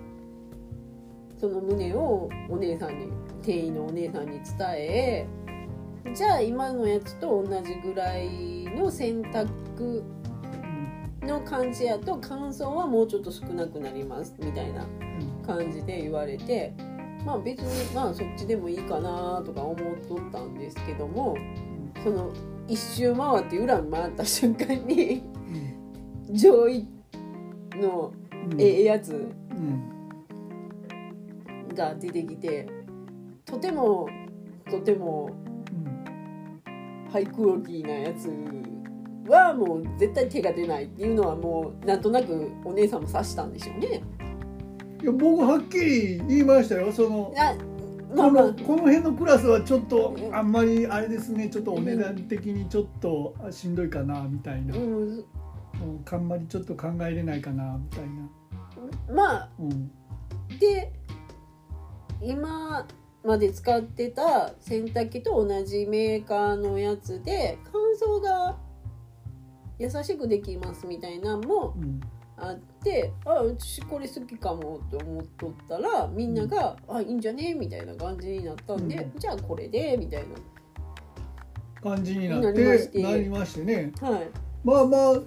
[1.49, 3.07] その旨をお姉さんに
[3.43, 5.27] 店員のお姉さんに伝え
[6.15, 9.47] じゃあ今のやつと同じぐらいの洗濯
[9.79, 16.73] うんの感じやと乾燥はもうちょっと少なくなりますみたいなうん感じで言われて
[17.25, 19.75] まあ別にまあそっちでもいいかなとか思っ
[20.07, 21.35] とったんですけども
[22.03, 22.31] その
[22.67, 25.23] 一周回って裏に回った瞬間に
[26.31, 26.87] 上位
[27.75, 28.11] の
[28.51, 28.61] うん。
[28.61, 29.15] ええやつう
[29.55, 29.94] ん
[31.75, 32.67] が出てきて
[33.45, 34.07] とても
[34.69, 35.29] とても
[35.71, 38.29] うんハイクオリティなやつ
[39.29, 44.03] はもう絶対手が出ないっていうのはもうなんとなくお姉さんも察したんでしょうね。
[45.01, 46.91] いや僕はっきり言いましたよ。
[46.91, 47.33] その
[48.15, 51.49] このこの辺のクラスはちょっとあんまりあれですね。
[51.49, 55.25] ちょっとお値段的にちょっとあしんどいかなみたいな、うん、うん
[56.09, 59.91] あんまりちょっと考えれないかなみたいな、まあうん。
[60.59, 60.91] で
[62.25, 62.87] 今
[63.23, 68.57] まで使ってた洗濯機と同じメーカーのやつで乾燥が
[69.79, 72.01] 優しくできますみたいなのもうん。
[72.37, 79.17] あってあ私これ好きかもって思っとったらみんなが「あいいんじゃね?」みたいな感じになったんで、うん。
[79.17, 80.25] じゃあこれでみたい
[81.81, 82.91] 感じになっなりまして。
[82.91, 83.93] てなりましてね。
[84.01, 84.29] なはい。
[84.65, 85.21] まあまあ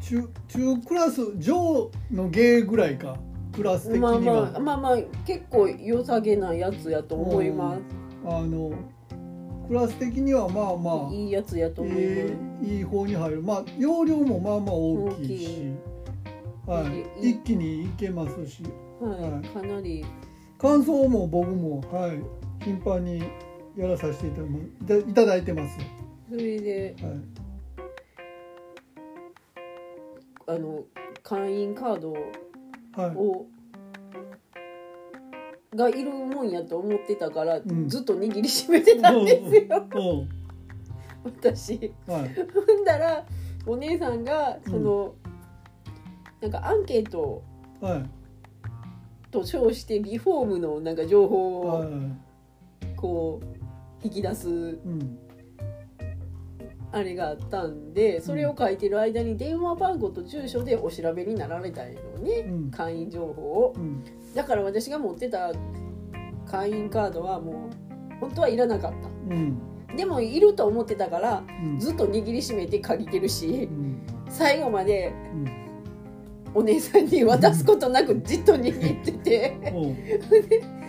[0.00, 3.18] 中中クラス上の芸ぐらいか
[3.54, 7.80] クラス的には、まあまあまあまあ結構良さげなやつやと思います、
[8.26, 8.72] あの
[9.68, 13.42] クラス的にはまあまあいいやつやと思います、えーいい方に入る。
[13.42, 15.72] まあ容量もまあまあ大きいし。
[16.66, 16.84] は
[17.20, 17.30] い。
[17.30, 18.62] 一気にいけますし。
[19.00, 19.44] はい、はい。
[19.44, 20.04] かなり。
[20.58, 22.40] 感想も僕もはい。
[22.62, 23.22] 頻繁に
[23.76, 25.78] やらさせていただいたいただいてます、
[26.28, 26.94] それで
[30.46, 30.84] はい、あの
[31.22, 32.22] 会員カードはい
[32.96, 33.46] を
[35.74, 37.88] がいるもんやと思ってたから、ん。
[37.88, 40.28] ずっと握りしめてたんですよ、うん。
[41.24, 41.92] 私。
[42.06, 42.34] はい。
[42.52, 43.24] ほんだら
[43.66, 45.14] お姉さんがその、
[46.40, 47.42] なんかアンケート
[47.80, 48.10] はい。
[49.30, 51.88] と称してリフォームのなんか情報をはい。
[52.96, 53.46] こう
[54.02, 55.18] 引き出すうん
[56.92, 62.70] あれがあったんでそれを書いてる間に電話番号と住所でお調べになられたのね、うん。
[62.70, 63.74] 会員情報を。
[63.76, 64.04] うん。
[64.34, 65.52] だから私が持ってた
[66.46, 68.92] 会員カードはもう本当はいらなかっ
[69.30, 69.60] うん。
[69.88, 71.78] たでもいると思ってたからうん。
[71.78, 74.02] ずっと握りしめて借りてるしうん。
[74.28, 75.60] 最後までうん。
[76.52, 79.56] お姉さんに渡すことなくじっと握ってて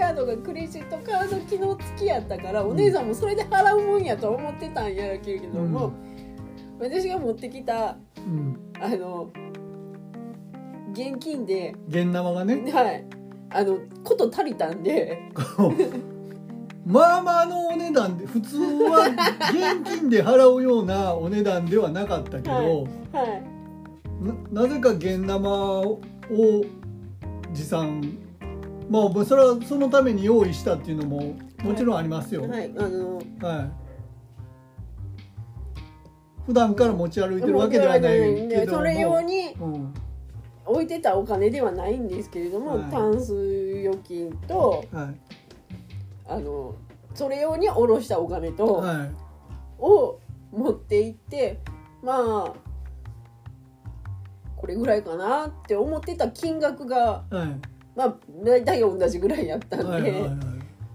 [0.00, 5.92] カードがクレジットカード機能付きやったからお姉さんもそれで払うもんやと思ってたんやけれども、
[6.78, 8.58] 私が持ってきたうん。
[8.80, 9.30] あの
[10.92, 12.72] 現金で現生がね。
[12.72, 13.04] はい。
[13.50, 15.18] あのこと足りたんで。
[16.86, 19.06] まあまあのお値段で普通は
[19.52, 22.64] 現金で払うようなお値段ではなかったけど、はい。
[22.64, 23.42] はい。
[24.50, 26.00] ななぜか現生を
[27.52, 28.29] 持参
[28.90, 32.42] まあそれはそのために用意したっていうのももちろんありますよ。
[32.42, 33.70] はいあのはい。
[36.44, 38.78] 普段から持ち歩いてるわけではないけども。
[38.78, 39.94] それ用にうん。
[40.66, 43.32] 置いてたお金ではないんですけれども、はいタンス
[43.84, 45.20] 預金とはい。
[46.26, 46.74] あの
[47.14, 49.10] それ用に下ろしたお金と、はい。
[49.78, 50.18] を
[50.50, 51.60] 持って行って
[52.02, 52.14] ま
[52.48, 52.52] あ
[54.56, 57.79] これぐらいかなって思ってた金額がはい。
[58.00, 60.02] まあ大体同じぐらいやったんで、はい。
[60.02, 60.12] はい。
[60.12, 60.30] はい。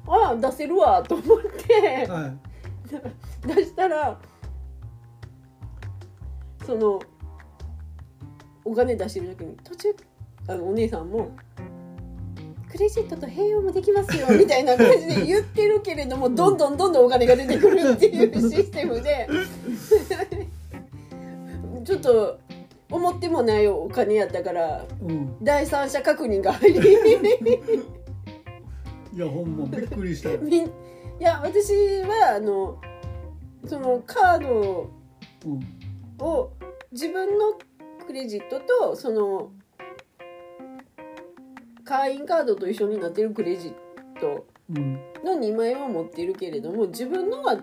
[0.07, 2.37] ああ出せるわと思ってはい。
[3.47, 4.19] 出したら
[6.65, 6.99] その
[8.63, 9.95] お金出してる時に途中
[10.47, 11.29] あのお姉さんも
[12.71, 19.27] 「クレジットと併用もできますよ」みたいな感じで言ってるけれどもどんどんどんどんお金が出てくるっていうシステムで
[21.85, 22.39] ちょっと
[22.91, 25.37] 思ってもないお金やったからうん。
[25.43, 26.79] 第三者確認が入り
[29.13, 30.37] いや、ほんまびっくりしたい
[31.19, 31.73] や私
[32.03, 32.79] はあの
[33.65, 34.89] そのカード
[35.45, 35.59] うん。
[36.25, 36.51] を
[36.91, 37.53] 自分の
[38.05, 39.51] クレジットとその
[41.83, 43.73] 会員カードと一緒になってるクレジッ
[44.19, 44.93] トうん。
[45.23, 47.57] の2枚は持ってるけれども自分のは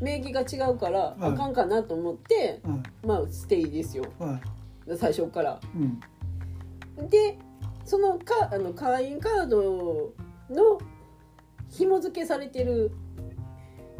[0.00, 4.22] 名義が違うからはいあかんかなと思って、はまあステイですよい。
[4.22, 4.40] は
[4.96, 5.60] 最初から。
[5.74, 5.78] い。
[5.78, 7.08] うん。
[7.08, 7.38] で
[7.84, 10.12] そのかあの会員カード
[10.50, 10.78] の
[11.70, 12.92] 紐付けされてる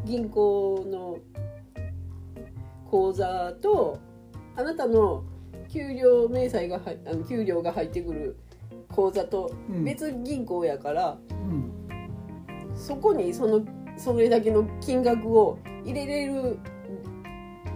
[0.04, 1.18] 銀行の
[2.90, 3.98] 口座と
[4.56, 5.24] あなたの
[5.68, 8.38] 給料明細が入あの給料が入ってくる
[8.88, 11.72] 口座とうん別銀行やから、うん。
[12.74, 13.64] そこにその
[13.98, 16.58] それだけの金額を入れれる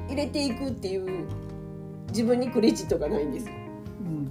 [0.09, 1.27] 入れていくっていう
[2.09, 3.51] 自分にクレジットがないんですう
[4.05, 4.31] ん。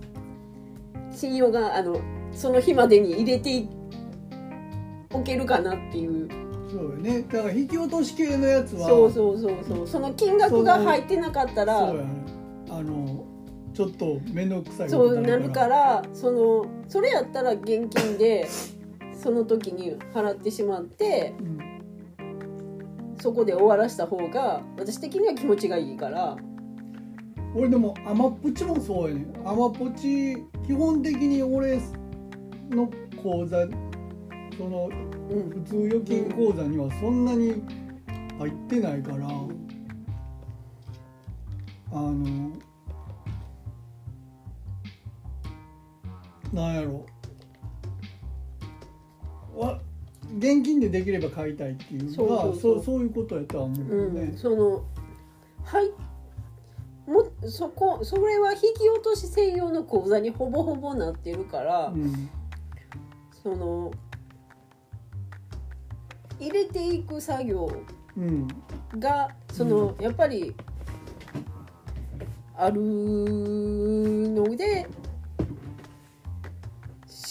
[1.11, 1.99] 信用があの
[2.31, 3.67] その日までに入れて
[5.11, 6.29] おけるかなっていう
[6.71, 7.21] そうよね。
[7.23, 8.87] だから引き落とし系のやつは。
[8.87, 12.09] そうそうそうそうその金額が入ってなかったらそうやね。
[12.69, 13.25] あの。
[13.73, 18.47] ちょっと面倒くさいこそうなるからそのそれやったら現金で
[19.13, 21.70] その時に払ってしまってうん。
[23.21, 26.35] そこで終わらした方が私的には気持ちがいいから。
[27.53, 31.81] 俺でもアマポチもそうやねアマポチ基本的に俺
[32.69, 32.89] の
[33.21, 33.67] 口座
[34.57, 34.89] その
[35.29, 35.49] うん。
[35.49, 37.61] 普通預金口座にはそんなに
[38.39, 39.27] 入ってないから
[41.91, 42.51] あの
[46.53, 47.05] なんやろ。
[49.55, 49.79] わ
[50.37, 54.33] 現金でできれば買いたいっていうのがそうそういうことやとは思うけどうんね。
[54.35, 54.83] その
[55.63, 55.91] はい
[57.09, 62.29] もそこそれは引き落とし専用の口座にほぼほぼなってるから、うん。
[63.43, 63.91] その
[66.39, 67.71] 入れていく作業
[68.17, 68.47] うん。
[68.97, 70.53] がその、やっぱり
[72.55, 74.87] あるので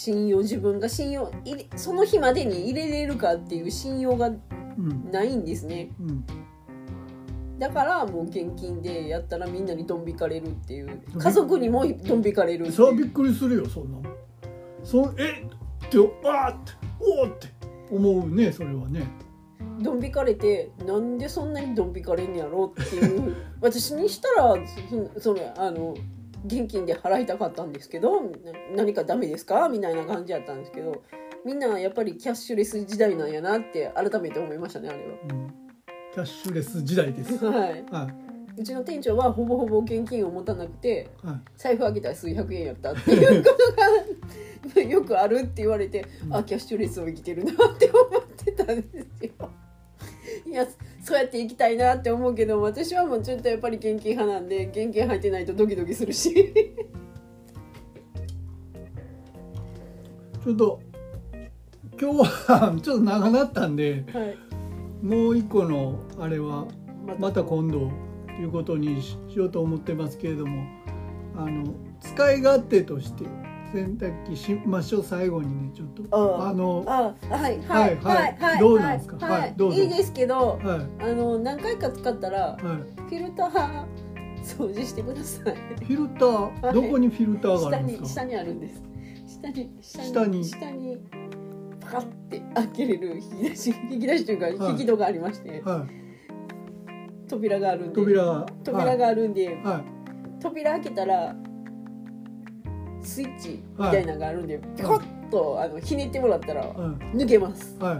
[0.03, 1.31] 信用自分が信用
[1.75, 4.33] その日までに入れれるかっていう信用がう
[4.81, 5.91] んないんですね。
[5.99, 6.25] うん
[7.59, 10.87] だからもう現金でやったらみんなにドン引かれるっていう。
[10.87, 14.09] び家族にもドン引かれるそれはびっくりするよそんな
[14.83, 15.45] そえ
[15.85, 17.47] ってあーっておーって
[17.91, 19.03] 思うねそれはね。
[19.81, 23.35] ドン引かれてなんでそんなにドン引かれんやろっていう。
[23.61, 24.55] 私にしたら
[25.15, 25.93] そそれあの
[26.45, 28.29] 現金で払いたかったんですけどな
[28.75, 29.69] 何かダメですか？
[29.69, 31.03] みたいな感じやったんですけど
[31.45, 35.47] みんなやっぱりキャッシュレス時代なんやなって改めて思いましたねあれうん。
[36.13, 37.43] キャッシュレス時代です。
[37.45, 37.51] は。
[37.51, 38.09] はい、は
[38.57, 41.37] うちの店長はほぼほぼ現金を持たなくていはい。
[41.55, 43.49] 財布開けたら数百円やったっていうこ
[44.73, 46.35] とが よくあるって言われて、うん。
[46.35, 48.83] あキャッシュレスを生きてるなって思ってたんで
[49.19, 49.49] すよ。
[50.45, 50.67] いや
[51.01, 56.53] そうやって生きたいなって思うけど私はもうちょっとやっぱり現金派なんで現金入ってないとドキドキするし。
[60.43, 60.79] ちょっと
[61.99, 62.17] 今日
[62.51, 64.35] はちょっと長なったんではい。
[65.05, 66.67] もう一個のあれは
[67.05, 67.91] ままた今度
[68.27, 70.63] ということにしようと思ってますけれども
[71.35, 73.25] あの使い勝手として
[73.73, 76.03] 洗濯機しましょう最後にねちょっと。
[76.43, 78.15] ああのあはいははいいはい。
[78.15, 79.25] はいはいどうなんですか？
[79.25, 79.53] はいはい。
[79.55, 79.81] どうぞ。
[79.81, 81.03] いいですけどはい。
[81.03, 83.85] あの何回か使ったらはフィルター
[84.43, 85.53] 掃除してください。
[85.83, 86.73] いフィルター？
[86.73, 88.03] どこにフィルターがあ下るんですか？
[88.03, 88.81] に下にあるんです。
[89.27, 90.43] 下に下下に。
[90.45, 90.97] 下に
[91.79, 94.71] パカって開けれる引き出し引き出しというかはい。
[94.73, 97.27] 引き戸がありまして、はい。
[97.29, 100.41] 扉があるんで扉が扉があるんで、はい。
[100.41, 101.35] 扉開けたら
[103.03, 106.95] スイッチみたいなのがあるんで、ピコッとあのひねってもらったらうん。
[107.13, 107.77] 抜けます。
[107.79, 107.99] は